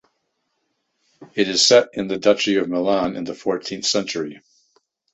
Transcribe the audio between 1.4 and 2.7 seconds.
is set in the Duchy of